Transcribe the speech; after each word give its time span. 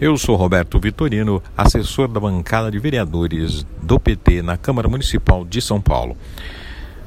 Eu 0.00 0.16
sou 0.18 0.34
Roberto 0.34 0.80
Vitorino, 0.80 1.40
assessor 1.56 2.08
da 2.08 2.18
bancada 2.18 2.68
de 2.68 2.80
vereadores 2.80 3.64
do 3.80 3.98
PT 4.00 4.42
na 4.42 4.56
Câmara 4.56 4.88
Municipal 4.88 5.44
de 5.44 5.62
São 5.62 5.80
Paulo. 5.80 6.16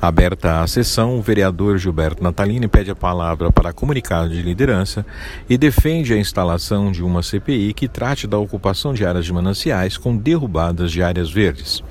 Aberta 0.01 0.61
a 0.61 0.67
sessão, 0.67 1.19
o 1.19 1.21
vereador 1.21 1.77
Gilberto 1.77 2.23
Natalini 2.23 2.65
pede 2.65 2.89
a 2.89 2.95
palavra 2.95 3.51
para 3.51 3.73
comunicado 3.73 4.29
de 4.29 4.41
liderança 4.41 5.05
e 5.49 5.57
defende 5.57 6.13
a 6.13 6.17
instalação 6.17 6.89
de 6.89 7.03
uma 7.03 7.21
CPI 7.21 7.73
que 7.73 7.89
trate 7.89 8.25
da 8.25 8.37
ocupação 8.37 8.93
de 8.93 9.05
áreas 9.05 9.25
de 9.25 9.33
mananciais 9.33 9.97
com 9.97 10.15
derrubadas 10.15 10.89
de 10.89 11.03
áreas 11.03 11.29
verdes. 11.29 11.83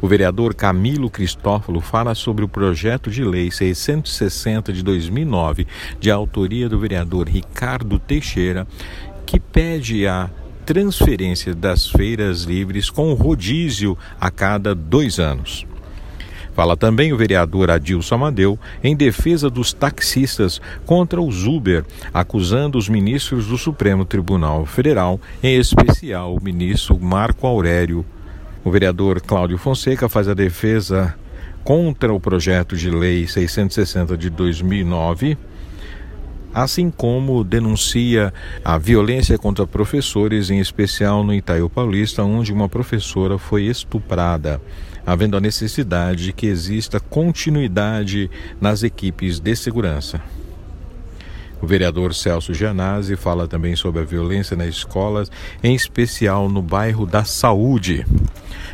O 0.00 0.06
vereador 0.06 0.54
Camilo 0.54 1.10
Cristófalo 1.10 1.80
fala 1.80 2.14
sobre 2.14 2.44
o 2.44 2.48
projeto 2.48 3.10
de 3.10 3.24
lei 3.24 3.50
660 3.50 4.72
de 4.72 4.82
2009, 4.82 5.66
de 5.98 6.10
autoria 6.10 6.68
do 6.68 6.78
vereador 6.78 7.28
Ricardo 7.28 7.98
Teixeira, 7.98 8.66
que 9.28 9.38
pede 9.38 10.06
a 10.06 10.30
transferência 10.64 11.54
das 11.54 11.86
feiras 11.86 12.44
livres 12.44 12.88
com 12.88 13.12
rodízio 13.12 13.96
a 14.18 14.30
cada 14.30 14.74
dois 14.74 15.18
anos. 15.18 15.66
Fala 16.54 16.78
também 16.78 17.12
o 17.12 17.16
vereador 17.18 17.70
Adilson 17.70 18.14
Amadeu 18.14 18.58
em 18.82 18.96
defesa 18.96 19.50
dos 19.50 19.70
taxistas 19.70 20.62
contra 20.86 21.20
os 21.20 21.46
Uber, 21.46 21.84
acusando 22.12 22.78
os 22.78 22.88
ministros 22.88 23.48
do 23.48 23.58
Supremo 23.58 24.06
Tribunal 24.06 24.64
Federal, 24.64 25.20
em 25.42 25.58
especial 25.58 26.34
o 26.34 26.42
ministro 26.42 26.98
Marco 26.98 27.46
Aurélio. 27.46 28.06
O 28.64 28.70
vereador 28.70 29.20
Cláudio 29.20 29.58
Fonseca 29.58 30.08
faz 30.08 30.26
a 30.26 30.32
defesa 30.32 31.14
contra 31.62 32.14
o 32.14 32.18
projeto 32.18 32.74
de 32.78 32.88
lei 32.88 33.26
660 33.26 34.16
de 34.16 34.30
2009 34.30 35.36
assim 36.62 36.90
como 36.90 37.44
denuncia 37.44 38.32
a 38.64 38.76
violência 38.78 39.38
contra 39.38 39.66
professores, 39.66 40.50
em 40.50 40.58
especial 40.58 41.22
no 41.22 41.32
Itaú 41.32 41.70
Paulista, 41.70 42.24
onde 42.24 42.52
uma 42.52 42.68
professora 42.68 43.38
foi 43.38 43.64
estuprada, 43.64 44.60
havendo 45.06 45.36
a 45.36 45.40
necessidade 45.40 46.32
que 46.32 46.46
exista 46.46 46.98
continuidade 46.98 48.28
nas 48.60 48.82
equipes 48.82 49.38
de 49.38 49.54
segurança. 49.54 50.20
O 51.62 51.66
vereador 51.66 52.14
Celso 52.14 52.52
Gianazzi 52.52 53.16
fala 53.16 53.46
também 53.46 53.74
sobre 53.76 54.02
a 54.02 54.04
violência 54.04 54.56
nas 54.56 54.68
escolas, 54.68 55.30
em 55.62 55.74
especial 55.74 56.48
no 56.48 56.62
bairro 56.62 57.06
da 57.06 57.24
Saúde. 57.24 58.04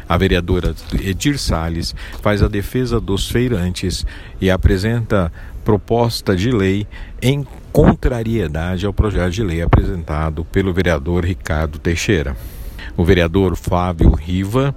A 0.08 0.16
vereadora 0.16 0.74
Edir 1.02 1.38
Salles 1.38 1.94
faz 2.20 2.42
a 2.42 2.48
defesa 2.48 3.00
dos 3.00 3.28
feirantes 3.30 4.04
e 4.40 4.50
apresenta 4.50 5.32
proposta 5.64 6.36
de 6.36 6.50
lei 6.50 6.86
em 7.22 7.46
contrariedade 7.72 8.84
ao 8.84 8.92
projeto 8.92 9.32
de 9.32 9.42
lei 9.42 9.62
apresentado 9.62 10.44
pelo 10.44 10.72
vereador 10.72 11.24
Ricardo 11.24 11.78
Teixeira. 11.78 12.36
O 12.96 13.04
vereador 13.04 13.56
Fábio 13.56 14.10
Riva 14.10 14.74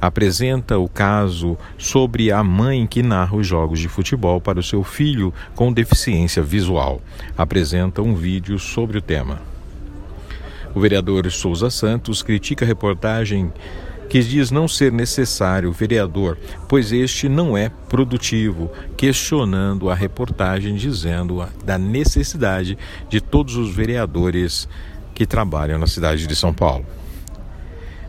apresenta 0.00 0.78
o 0.78 0.88
caso 0.88 1.56
sobre 1.78 2.32
a 2.32 2.42
mãe 2.42 2.86
que 2.86 3.02
narra 3.02 3.36
os 3.36 3.46
jogos 3.46 3.78
de 3.78 3.88
futebol 3.88 4.40
para 4.40 4.58
o 4.58 4.62
seu 4.62 4.82
filho 4.82 5.32
com 5.54 5.72
deficiência 5.72 6.42
visual. 6.42 7.00
Apresenta 7.36 8.02
um 8.02 8.14
vídeo 8.14 8.58
sobre 8.58 8.98
o 8.98 9.02
tema. 9.02 9.40
O 10.74 10.80
vereador 10.80 11.30
Souza 11.30 11.68
Santos 11.68 12.22
critica 12.22 12.64
a 12.64 12.68
reportagem 12.68 13.52
que 14.10 14.20
diz 14.24 14.50
não 14.50 14.66
ser 14.66 14.90
necessário 14.90 15.70
vereador, 15.70 16.36
pois 16.68 16.90
este 16.90 17.28
não 17.28 17.56
é 17.56 17.70
produtivo, 17.88 18.68
questionando 18.96 19.88
a 19.88 19.94
reportagem 19.94 20.74
dizendo 20.74 21.46
da 21.64 21.78
necessidade 21.78 22.76
de 23.08 23.20
todos 23.20 23.54
os 23.54 23.72
vereadores 23.72 24.68
que 25.14 25.24
trabalham 25.24 25.78
na 25.78 25.86
cidade 25.86 26.26
de 26.26 26.34
São 26.34 26.52
Paulo. 26.52 26.84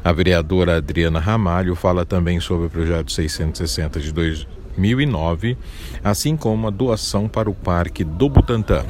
A 0.04 0.12
vereadora 0.12 0.78
Adriana 0.78 1.20
Ramalho 1.20 1.76
fala 1.76 2.04
também 2.04 2.40
sobre 2.40 2.66
o 2.66 2.70
projeto 2.70 3.12
660 3.12 4.00
de 4.00 4.12
2009, 4.12 5.56
assim 6.04 6.36
como 6.36 6.68
a 6.68 6.72
doação 6.72 7.28
para 7.28 7.48
o 7.48 7.54
Parque 7.54 8.04
do 8.04 8.28
Butantã. 8.28 8.84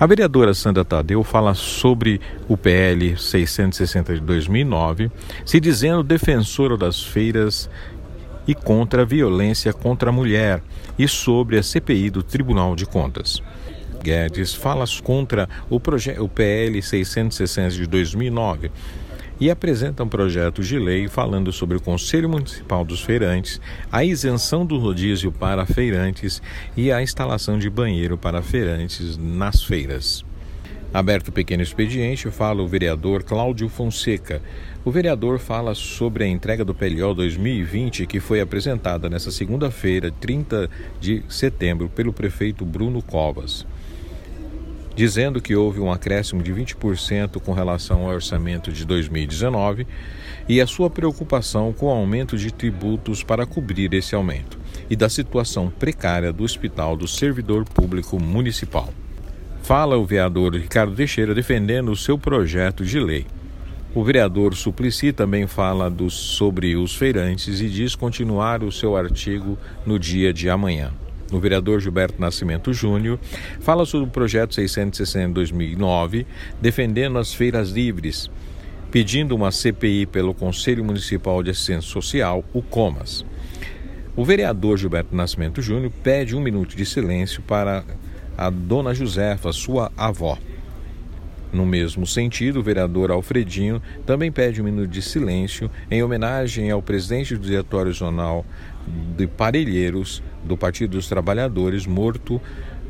A 0.00 0.06
vereadora 0.06 0.54
Sandra 0.54 0.82
Tadeu 0.82 1.22
fala 1.22 1.52
sobre 1.52 2.22
o 2.48 2.56
PL 2.56 3.18
660 3.18 4.14
de 4.14 4.20
2009, 4.20 5.10
se 5.44 5.60
dizendo 5.60 6.02
defensora 6.02 6.74
das 6.74 7.02
feiras 7.02 7.68
e 8.48 8.54
contra 8.54 9.02
a 9.02 9.04
violência 9.04 9.74
contra 9.74 10.08
a 10.08 10.12
mulher 10.12 10.62
e 10.98 11.06
sobre 11.06 11.58
a 11.58 11.62
CPI 11.62 12.08
do 12.08 12.22
Tribunal 12.22 12.74
de 12.74 12.86
Contas. 12.86 13.42
Guedes 14.02 14.54
fala 14.54 14.86
contra 15.02 15.46
o, 15.68 15.76
o 15.76 16.28
PL 16.30 16.80
660 16.80 17.70
de 17.76 17.86
2009 17.86 18.72
e 19.40 19.50
apresenta 19.50 20.04
um 20.04 20.08
projeto 20.08 20.62
de 20.62 20.78
lei 20.78 21.08
falando 21.08 21.50
sobre 21.50 21.78
o 21.78 21.80
Conselho 21.80 22.28
Municipal 22.28 22.84
dos 22.84 23.00
Feirantes, 23.00 23.58
a 23.90 24.04
isenção 24.04 24.66
do 24.66 24.78
rodízio 24.78 25.32
para 25.32 25.64
feirantes 25.64 26.42
e 26.76 26.92
a 26.92 27.02
instalação 27.02 27.58
de 27.58 27.70
banheiro 27.70 28.18
para 28.18 28.42
feirantes 28.42 29.16
nas 29.16 29.62
feiras. 29.62 30.22
Aberto 30.92 31.28
o 31.28 31.32
pequeno 31.32 31.62
expediente, 31.62 32.30
fala 32.30 32.62
o 32.62 32.68
vereador 32.68 33.22
Cláudio 33.22 33.68
Fonseca. 33.68 34.42
O 34.84 34.90
vereador 34.90 35.38
fala 35.38 35.72
sobre 35.72 36.24
a 36.24 36.26
entrega 36.26 36.64
do 36.64 36.74
PLO 36.74 37.14
2020 37.14 38.06
que 38.06 38.18
foi 38.18 38.40
apresentada 38.40 39.08
nesta 39.08 39.30
segunda-feira, 39.30 40.10
30 40.20 40.68
de 41.00 41.22
setembro, 41.28 41.88
pelo 41.88 42.12
prefeito 42.12 42.64
Bruno 42.64 43.00
Covas 43.00 43.64
dizendo 44.94 45.40
que 45.40 45.54
houve 45.54 45.80
um 45.80 45.90
acréscimo 45.90 46.42
de 46.42 46.52
20% 46.52 47.40
com 47.40 47.52
relação 47.52 48.02
ao 48.02 48.14
orçamento 48.14 48.72
de 48.72 48.84
2019 48.84 49.86
e 50.48 50.60
a 50.60 50.66
sua 50.66 50.90
preocupação 50.90 51.72
com 51.72 51.86
o 51.86 51.90
aumento 51.90 52.36
de 52.36 52.52
tributos 52.52 53.22
para 53.22 53.46
cobrir 53.46 53.92
esse 53.94 54.14
aumento 54.14 54.58
e 54.88 54.96
da 54.96 55.08
situação 55.08 55.70
precária 55.70 56.32
do 56.32 56.42
Hospital 56.42 56.96
do 56.96 57.06
Servidor 57.06 57.64
Público 57.64 58.18
Municipal. 58.18 58.92
Fala 59.62 59.96
o 59.96 60.04
vereador 60.04 60.54
Ricardo 60.54 60.96
Teixeira 60.96 61.34
defendendo 61.34 61.92
o 61.92 61.96
seu 61.96 62.18
projeto 62.18 62.84
de 62.84 62.98
lei. 62.98 63.26
O 63.94 64.02
vereador 64.04 64.54
Suplicy 64.54 65.12
também 65.12 65.46
fala 65.46 65.90
do, 65.90 66.10
sobre 66.10 66.76
os 66.76 66.94
feirantes 66.94 67.60
e 67.60 67.68
diz 67.68 67.94
continuar 67.94 68.62
o 68.62 68.72
seu 68.72 68.96
artigo 68.96 69.58
no 69.84 69.98
dia 69.98 70.32
de 70.32 70.48
amanhã 70.48 70.92
o 71.30 71.40
vereador 71.40 71.80
Gilberto 71.80 72.20
Nascimento 72.20 72.72
Júnior, 72.72 73.18
fala 73.60 73.84
sobre 73.84 74.08
o 74.08 74.10
projeto 74.10 74.54
660 74.54 75.32
2009, 75.32 76.26
defendendo 76.60 77.18
as 77.18 77.32
feiras 77.32 77.70
livres, 77.70 78.30
pedindo 78.90 79.34
uma 79.34 79.50
CPI 79.50 80.06
pelo 80.06 80.34
Conselho 80.34 80.84
Municipal 80.84 81.42
de 81.42 81.50
Assistência 81.50 81.90
Social, 81.90 82.44
o 82.52 82.60
COMAS. 82.60 83.24
O 84.16 84.24
vereador 84.24 84.76
Gilberto 84.76 85.14
Nascimento 85.14 85.62
Júnior 85.62 85.92
pede 86.02 86.34
um 86.34 86.40
minuto 86.40 86.76
de 86.76 86.84
silêncio 86.84 87.42
para 87.42 87.84
a 88.36 88.50
dona 88.50 88.92
Josefa, 88.92 89.52
sua 89.52 89.92
avó. 89.96 90.36
No 91.52 91.66
mesmo 91.66 92.06
sentido, 92.06 92.60
o 92.60 92.62
vereador 92.62 93.10
Alfredinho 93.10 93.82
também 94.06 94.30
pede 94.30 94.60
um 94.60 94.64
minuto 94.64 94.88
de 94.88 95.02
silêncio 95.02 95.70
em 95.90 96.02
homenagem 96.02 96.70
ao 96.70 96.80
presidente 96.80 97.34
do 97.34 97.44
Diretório 97.44 97.92
Zonal 97.92 98.46
de 99.16 99.26
Parelheiros 99.26 100.22
do 100.44 100.56
Partido 100.56 100.92
dos 100.92 101.08
Trabalhadores, 101.08 101.86
morto 101.86 102.40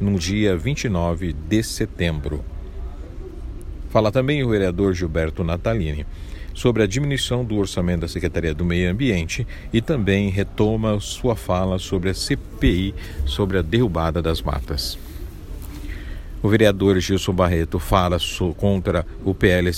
no 0.01 0.19
dia 0.19 0.57
29 0.57 1.33
de 1.33 1.63
setembro. 1.63 2.45
Fala 3.91 4.13
também 4.13 4.43
o 4.45 4.49
vereador 4.49 4.95
Gilberto 4.95 5.43
Natalini 5.43 6.07
sobre 6.55 6.83
a 6.83 6.87
diminuição 6.87 7.45
do 7.45 7.57
orçamento 7.57 8.03
da 8.03 8.09
Secretaria 8.09 8.55
do 8.55 8.65
Meio 8.65 8.91
Ambiente 8.91 9.47
e 9.73 9.81
também 9.81 10.31
retoma 10.31 10.99
sua 11.01 11.35
fala 11.35 11.79
sobre 11.79 12.11
a 12.11 12.15
CPI 12.15 12.95
sobre 13.27 13.59
a 13.59 13.63
derrubada 13.63 14.21
das 14.23 14.43
matas. 14.43 14.99
O 16.43 16.49
vereador 16.49 16.99
Gilson 17.01 17.33
Barreto 17.33 17.79
fala 17.79 18.17
contra 18.57 19.07
o 19.25 19.35
PL 19.35 19.71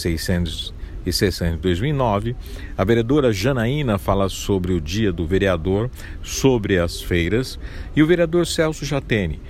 660 1.10 1.56
de 1.56 1.62
2009. 1.62 2.36
A 2.76 2.84
vereadora 2.84 3.32
Janaína 3.32 3.98
fala 3.98 4.28
sobre 4.28 4.72
o 4.72 4.80
dia 4.80 5.12
do 5.12 5.26
vereador, 5.26 5.90
sobre 6.22 6.78
as 6.78 7.00
feiras. 7.00 7.58
E 7.96 8.02
o 8.02 8.06
vereador 8.06 8.46
Celso 8.46 8.84
Jatene 8.84 9.40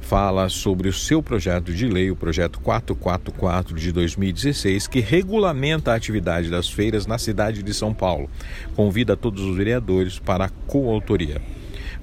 fala 0.00 0.48
sobre 0.48 0.88
o 0.88 0.92
seu 0.92 1.22
projeto 1.22 1.72
de 1.72 1.86
lei, 1.86 2.10
o 2.10 2.16
projeto 2.16 2.60
444 2.60 3.74
de 3.74 3.92
2016, 3.92 4.86
que 4.86 5.00
regulamenta 5.00 5.92
a 5.92 5.94
atividade 5.94 6.50
das 6.50 6.68
feiras 6.68 7.06
na 7.06 7.18
cidade 7.18 7.62
de 7.62 7.72
São 7.72 7.94
Paulo. 7.94 8.28
Convida 8.74 9.16
todos 9.16 9.42
os 9.42 9.56
vereadores 9.56 10.18
para 10.18 10.46
a 10.46 10.50
coautoria. 10.66 11.40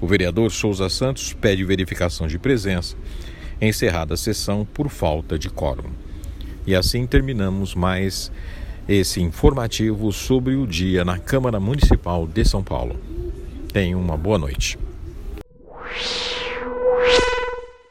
O 0.00 0.06
vereador 0.06 0.50
Souza 0.50 0.88
Santos 0.88 1.32
pede 1.34 1.62
verificação 1.62 2.26
de 2.26 2.38
presença 2.38 2.96
encerrada 3.60 4.14
a 4.14 4.16
sessão 4.16 4.64
por 4.64 4.88
falta 4.88 5.38
de 5.38 5.50
quórum. 5.50 5.90
E 6.66 6.74
assim 6.74 7.06
terminamos 7.06 7.74
mais 7.74 8.32
esse 8.92 9.22
informativo 9.22 10.10
sobre 10.10 10.56
o 10.56 10.66
dia 10.66 11.04
na 11.04 11.16
Câmara 11.16 11.60
Municipal 11.60 12.26
de 12.26 12.44
São 12.44 12.60
Paulo. 12.60 12.96
Tenha 13.72 13.96
uma 13.96 14.16
boa 14.16 14.36
noite. 14.36 14.76